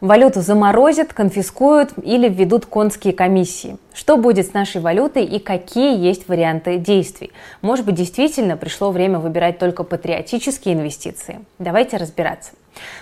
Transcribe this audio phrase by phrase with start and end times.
[0.00, 3.76] Валюту заморозят, конфискуют или введут конские комиссии.
[3.92, 7.32] Что будет с нашей валютой и какие есть варианты действий?
[7.60, 11.40] Может быть, действительно пришло время выбирать только патриотические инвестиции?
[11.58, 12.52] Давайте разбираться.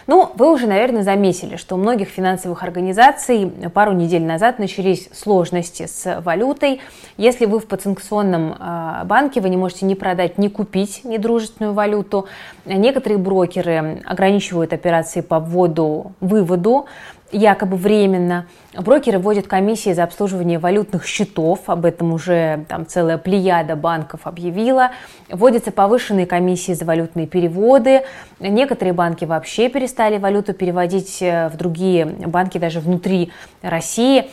[0.07, 5.87] Ну, вы уже, наверное, заметили, что у многих финансовых организаций пару недель назад начались сложности
[5.87, 6.81] с валютой.
[7.17, 12.27] Если вы в подсанкционном а, банке, вы не можете ни продать, ни купить недружественную валюту.
[12.65, 16.87] Некоторые брокеры ограничивают операции по вводу-выводу
[17.33, 18.47] якобы временно.
[18.75, 24.91] Брокеры вводят комиссии за обслуживание валютных счетов, об этом уже там целая плеяда банков объявила.
[25.29, 28.03] Вводятся повышенные комиссии за валютные переводы.
[28.41, 34.31] Некоторые банки вообще перестали валюту переводить э, в другие банки, даже внутри России.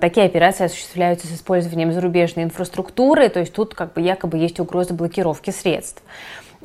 [0.00, 4.94] Такие операции осуществляются с использованием зарубежной инфраструктуры, то есть тут как бы якобы есть угроза
[4.94, 6.02] блокировки средств.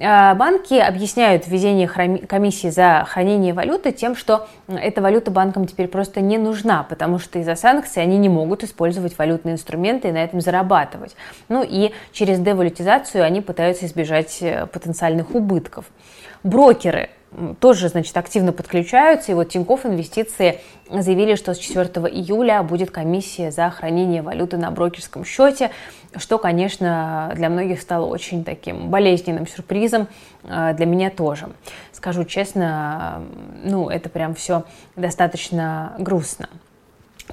[0.02, 6.20] А, банки объясняют введение комиссии за хранение валюты тем, что эта валюта банкам теперь просто
[6.20, 10.42] не нужна, потому что из-за санкций они не могут использовать валютные инструменты и на этом
[10.42, 11.16] зарабатывать.
[11.48, 15.86] Ну и через девалютизацию они пытаются избежать э, потенциальных убытков.
[16.44, 17.10] Брокеры
[17.60, 19.32] тоже, значит, активно подключаются.
[19.32, 24.72] И вот Тинькофф Инвестиции заявили, что с 4 июля будет комиссия за хранение валюты на
[24.72, 25.72] брокерском счете,
[26.16, 30.08] что, конечно, для многих стало очень таким болезненным сюрпризом,
[30.44, 31.50] а, для меня тоже.
[31.92, 33.24] Скажу честно,
[33.64, 34.64] ну, это прям все
[34.96, 36.50] достаточно грустно.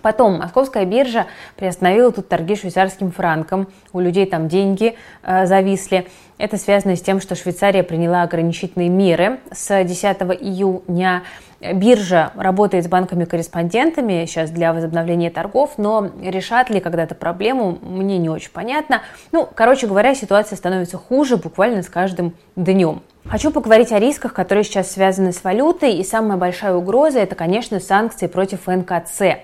[0.02, 3.68] Потом московская биржа приостановила тут торги швейцарским франком.
[3.92, 6.06] У людей там деньги э, зависли.
[6.38, 10.04] Это связано с тем, что Швейцария приняла ограничительные меры с 10
[10.40, 11.22] июня.
[11.60, 18.30] Биржа работает с банками-корреспондентами сейчас для возобновления торгов, но решат ли когда-то проблему, мне не
[18.30, 19.02] очень понятно.
[19.32, 23.02] Ну, короче говоря, ситуация становится хуже буквально с каждым днем.
[23.28, 27.78] Хочу поговорить о рисках, которые сейчас связаны с валютой, и самая большая угроза– это, конечно,
[27.78, 29.38] санкции против НКЦ.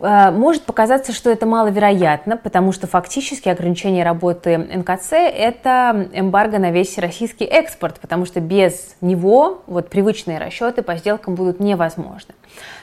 [0.00, 6.70] Э, может показаться, что это маловероятно, потому что фактически ограничение работы НКЦ– это эмбарго на
[6.70, 12.34] весь российский экспорт, потому что без него вот, привычные расчеты по сделкам будут невозможны.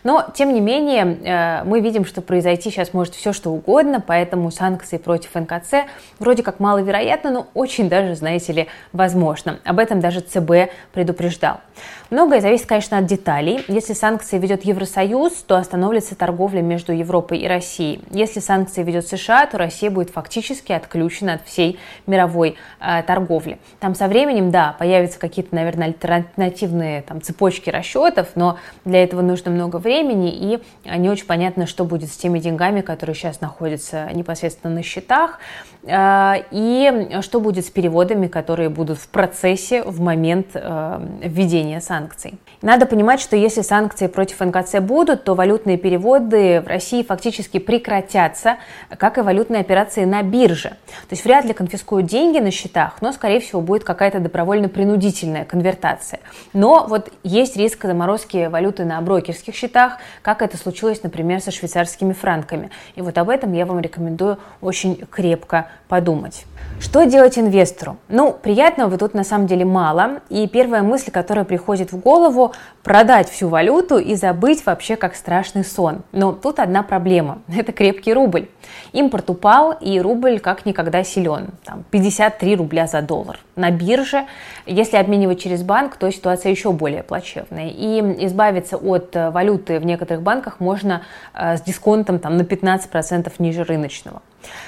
[0.04, 4.52] Но, тем не менее, э, мы видим, что произойти сейчас может все, что угодно, поэтому
[4.52, 5.88] санкции против НКЦ
[6.20, 9.60] вроде как маловероятно, но очень даже, знаете ли, возможно.
[9.64, 11.62] Об этом даже ЦБ предупреждал.
[12.10, 13.64] Многое зависит, конечно, от деталей.
[13.68, 18.02] Если санкции ведет Евросоюз, то остановится торговля между Европой и Россией.
[18.12, 23.60] Если санкции ведет США, то Россия будет фактически отключена от всей мировой э, торговли.
[23.80, 29.52] Там со временем, да, появятся какие-то, наверное, альтернативные там, цепочки расчетов, но для этого нужно
[29.52, 30.60] много времени, и
[30.98, 35.40] не очень понятно, что будет с теми деньгами, которые сейчас находятся непосредственно на счетах,
[35.88, 42.40] и что будет с переводами, которые будут в процессе в момент э, введения санкций.
[42.62, 48.58] Надо понимать, что если санкции против НКЦ будут, то валютные переводы в России фактически прекратятся,
[48.98, 50.70] как и валютные операции на бирже.
[50.70, 56.20] То есть вряд ли конфискуют деньги на счетах, но, скорее всего, будет какая-то добровольно-принудительная конвертация.
[56.54, 62.14] Но вот есть риск заморозки валюты на брокерских счетах, как это случилось, например, со швейцарскими
[62.14, 62.72] франками.
[62.96, 66.46] И вот об этом я вам рекомендую очень крепко подумать.
[66.80, 67.98] Что делать инвестору?
[68.10, 70.20] Ну, приятного тут на самом деле мало.
[70.30, 72.54] И первая мысль, которая приходит в голову,
[72.84, 76.04] продать всю валюту и забыть вообще как страшный сон.
[76.12, 77.40] Но тут одна проблема.
[77.48, 78.50] Это крепкий рубль.
[78.92, 81.52] Импорт упал, и рубль как никогда силен.
[81.64, 83.40] Там 53 рубля за доллар.
[83.56, 84.26] На бирже,
[84.66, 87.70] если обменивать через банк, то ситуация еще более плачевная.
[87.70, 91.04] И избавиться от э, валюты в некоторых банках можно
[91.34, 94.22] э, с дисконтом там, на 15% ниже рыночного.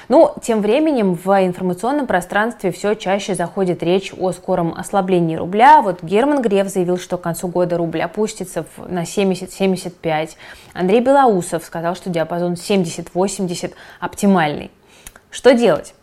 [0.09, 5.81] Ну, тем временем в информационном пространстве все чаще заходит речь о скором ослаблении рубля.
[5.81, 10.31] Вот Герман Греф заявил, что к концу года рубль опустится на 70-75.
[10.73, 14.71] Андрей Белоусов сказал, что диапазон 70-80 оптимальный.
[15.29, 15.93] Что делать?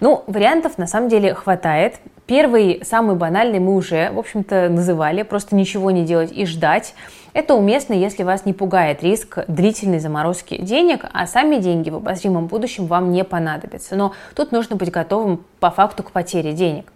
[0.00, 1.96] Ну, вариантов на самом деле хватает.
[2.28, 5.22] Первый, самый банальный мы уже, в общем-то, называли.
[5.22, 6.94] Просто ничего не делать и ждать.
[7.32, 12.46] Это уместно, если вас не пугает риск длительной заморозки денег, а сами деньги в обозримом
[12.46, 13.96] будущем вам не понадобятся.
[13.96, 16.92] Но тут нужно быть готовым по факту к потере денег.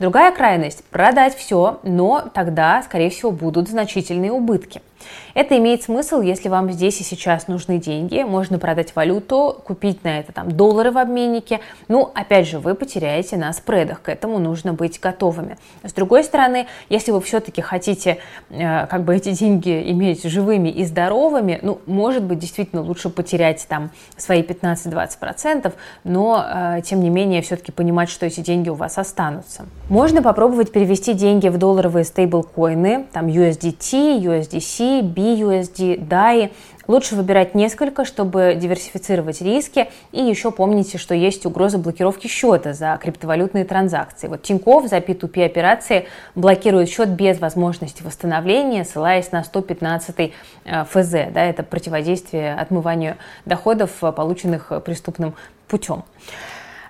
[0.00, 4.82] Другая крайность– продать все, но тогда, скорее всего, будут значительные убытки–
[5.34, 10.18] это имеет смысл, если вам здесь и сейчас нужны деньги, можно продать валюту, купить на
[10.18, 11.60] это там доллары в обменнике.
[11.88, 15.56] Ну, опять же, вы потеряете на спредах, к этому нужно быть готовыми.
[15.82, 18.18] С другой стороны, если вы все-таки хотите
[18.50, 23.66] э, как бы эти деньги иметь живыми и здоровыми, ну, может быть, действительно лучше потерять
[23.68, 25.72] там свои 15-20%,
[26.04, 29.66] но э, тем не менее все-таки понимать, что эти деньги у вас останутся.
[29.88, 36.52] Можно попробовать перевести деньги в долларовые стейблкоины, там USDT, USDC, USDT, BUSD, DAI.
[36.88, 39.88] Lучше выбирать несколько, чтобы диверсифицировать риски.
[40.10, 44.26] И еще помните, что есть угроза блокировки счета за криптовалютные транзакции.
[44.26, 51.32] Вот Тинькофф за P2P операции блокирует счет без возможности восстановления, ссылаясь на 115 э, ФЗ.
[51.32, 53.16] Да, это противодействие отмыванию
[53.46, 55.34] доходов, полученных преступным
[55.68, 56.04] путем.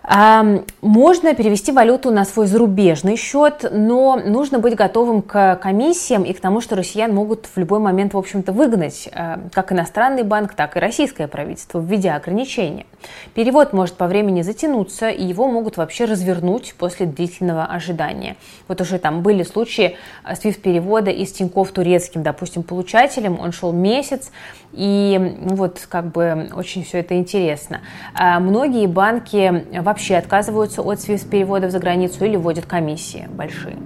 [0.05, 6.41] Можно перевести валюту на свой зарубежный счет, но нужно быть готовым к комиссиям и к
[6.41, 9.09] тому, что россиян могут в любой момент, в общем-то, выгнать
[9.53, 12.87] как иностранный банк, так и российское правительство, введя ограничения.
[13.35, 18.37] Перевод может по времени затянуться, и его могут вообще развернуть после длительного ожидания.
[18.67, 24.33] Вот уже там были случаи SWIFT-перевода из Тинькофф турецким, допустим, получателем, он шел месяц,
[24.73, 27.83] и вот как бы очень все это интересно.
[28.15, 33.77] А многие банки вообще отказываются от свифт-переводов за границу или вводят комиссии большие.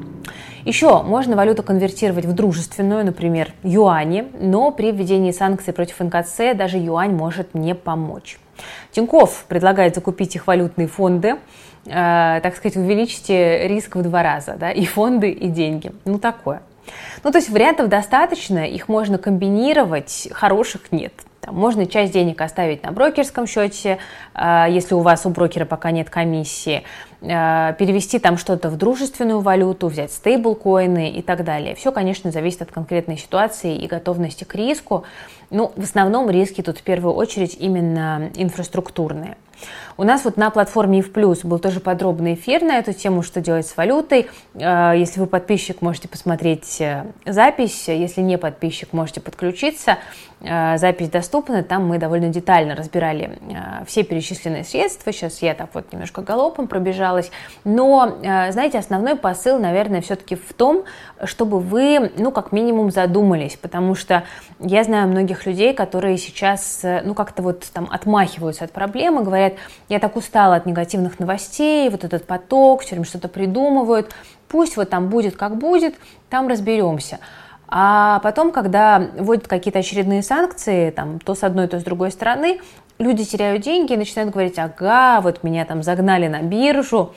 [0.64, 6.79] Еще можно валюту конвертировать в дружественную, например, юани, но при введении санкций против НКЦ даже
[6.79, 8.38] юань может не помочь.
[8.91, 11.37] Тиньков предлагает закупить их валютные фонды,
[11.85, 15.93] э, так сказать, увеличите риск в два раза, да, и фонды, и деньги.
[16.05, 16.62] Ну, такое.
[17.23, 21.12] Ну, то есть вариантов достаточно, их можно комбинировать, хороших нет.
[21.46, 23.98] Там можно часть денег оставить на брокерском счете,
[24.34, 26.82] а, если у вас у брокера пока нет комиссии,
[27.22, 31.76] а, перевести там что-то в дружественную валюту, взять стейблкоины и так далее.
[31.76, 35.04] Все, конечно, зависит от конкретной ситуации и готовности к риску.
[35.50, 39.37] Ну, в основном риски тут в первую очередь именно инфраструктурные.
[39.97, 43.41] У нас вот на платформе ИФ Плюс был тоже подробный эфир на эту тему, что
[43.41, 44.29] делать с валютой.
[44.55, 47.88] А, если вы подписчик, можете посмотреть э, запись.
[47.88, 49.99] Если не подписчик, можете подключиться.
[50.43, 53.38] А, запись доступна, там мы довольно детально разбирали
[53.87, 55.12] все перечисленные средства.
[55.12, 57.31] Сейчас я так вот немножко галопом пробежалась.
[57.64, 60.85] Но, знаете, основной посыл, наверное, все-таки в том,
[61.25, 64.25] чтобы вы, ну, как минимум задумались, потому что
[64.61, 69.45] я знаю многих людей, которые сейчас, э, ну, как-то вот там отмахиваются от проблемы, говорят,
[69.88, 74.14] я так устала от негативных новостей, вот этот поток, все время что-то придумывают.
[74.48, 75.94] Пусть вот там будет как будет,
[76.31, 77.19] там разберемся.
[77.69, 82.60] А потом, когда вводят какие-то очередные санкции, там, то с одной, то с другой стороны,
[82.98, 87.14] люди теряют деньги и начинают говорить, ага, вот меня там загнали на биржу,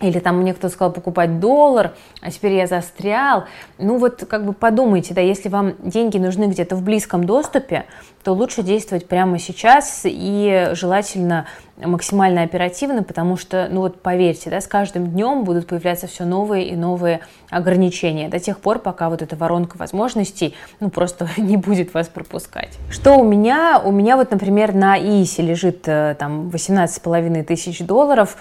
[0.00, 3.44] или там мне кто-то сказал покупать доллар, а теперь я застрял.
[3.78, 7.84] Ну вот как бы подумайте, да, если вам деньги нужны где-то в близком доступе,
[8.24, 14.60] то лучше действовать прямо сейчас и желательно максимально оперативно, потому что, ну вот поверьте, да,
[14.60, 19.22] с каждым днем будут появляться все новые и новые ограничения до тех пор, пока вот
[19.22, 22.78] эта воронка возможностей, ну просто не будет вас пропускать.
[22.90, 23.80] Что у меня?
[23.82, 28.36] У меня вот, например, на ИИСе лежит э, там 18,5 тысяч долларов,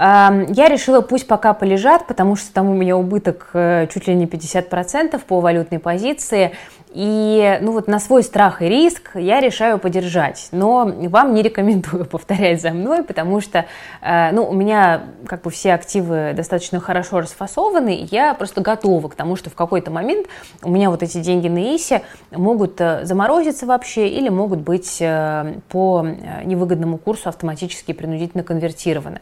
[0.00, 4.26] я решила, пусть пока полежат, потому что там у меня убыток э, чуть ли не
[4.26, 6.52] 50% по валютной позиции.
[6.92, 12.04] И ну вот на свой страх и риск я решаю подержать, но вам не рекомендую
[12.10, 13.66] повторять за мной, потому что
[14.00, 19.08] э, ну, у меня как бы все активы достаточно хорошо расфасованы, и я просто готова
[19.08, 20.28] к тому, что в какой-то момент
[20.62, 25.56] у меня вот эти деньги на ИСе могут э, заморозиться вообще или могут быть э,
[25.68, 26.06] по
[26.44, 29.20] невыгодному курсу автоматически принудительно конвертированы.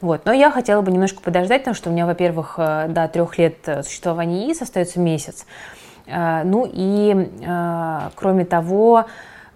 [0.00, 0.24] Вот.
[0.24, 4.50] Но я хотела бы немножко подождать, потому что у меня, во-первых, до трех лет существования
[4.52, 5.46] ИС остается месяц,
[6.08, 9.06] ну и, э, кроме того,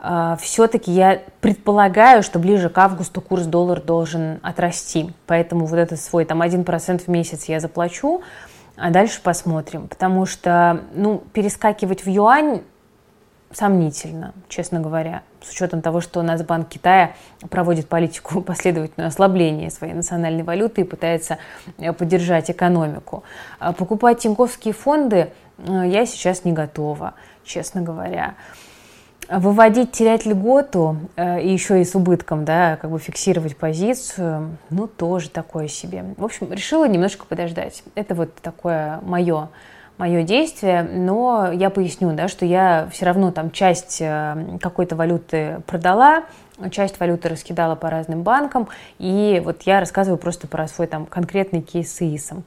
[0.01, 5.13] э, все-таки я предполагаю, что ближе к августу курс доллар должен отрасти.
[5.27, 8.23] Поэтому вот этот свой там 1% в месяц я заплачу,
[8.77, 9.89] а дальше посмотрим.
[9.89, 12.63] Потому что, ну, перескакивать в юань
[13.51, 17.13] сомнительно, честно говоря, с учетом того, что у нас Банк Китая
[17.51, 21.39] проводит политику последовательного ослабления своей национальной валюты и пытается
[21.99, 23.25] поддержать экономику.
[23.59, 27.15] Покупать тиньковские фонды Э, я сейчас не готова,
[27.45, 28.35] честно говоря.
[29.29, 34.87] Выводить, терять льготу э, и еще и с убытком, да, как бы фиксировать позицию, ну,
[34.87, 36.05] тоже такое себе.
[36.17, 37.83] В общем, решила немножко подождать.
[37.95, 39.49] Это вот такое мое
[39.99, 45.63] мое действие, но я поясню, да, что я все равно там часть э, какой-то валюты
[45.67, 46.25] продала,
[46.71, 51.61] часть валюты раскидала по разным банкам, и вот я рассказываю просто про свой там конкретный
[51.61, 52.45] кейс с ИИСом.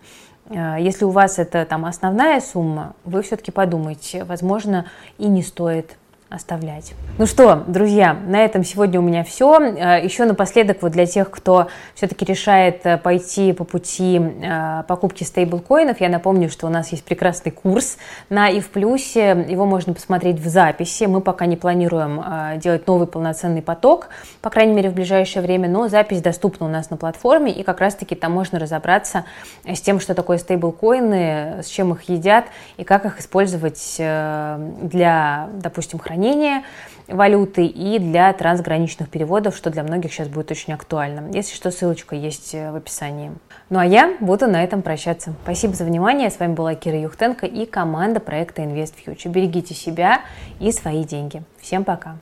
[0.50, 4.86] Э, если у вас это там основная сумма, вы все-таки подумайте, возможно,
[5.18, 5.98] и не стоит
[6.29, 6.94] оставлять.
[7.17, 9.60] Ну что, друзья, на этом сегодня у меня все.
[9.60, 15.24] Э, Еще напоследок, вот для тех, кто все-таки решает э, пойти по пути э, покупки
[15.24, 17.98] стейблкоинов, я напомню, что у нас есть прекрасный курс
[18.29, 19.46] на и в плюсе.
[19.48, 21.03] Его можно посмотреть в записи.
[21.03, 24.10] Мы пока не планируем делать новый полноценный поток,
[24.41, 27.79] по крайней мере, в ближайшее время, но запись доступна у нас на платформе, и как
[27.79, 29.25] раз-таки там можно разобраться
[29.65, 32.46] с тем, что такое стейблкоины, с чем их едят
[32.77, 36.64] и как их использовать для, допустим, хранения хранения
[37.08, 41.30] валюты и для трансграничных переводов, что для многих сейчас будет очень актуально.
[41.34, 43.32] Если что, ссылочка есть э, в описании.
[43.70, 45.36] Ну а я буду на этом прощаться.
[45.44, 46.32] Спасибо за внимание.
[46.32, 49.30] С вами была Кира Юхтенко и команда проекта Invest Future.
[49.30, 50.22] Берегите себя
[50.60, 51.44] и свои деньги.
[51.62, 52.18] Всем пока.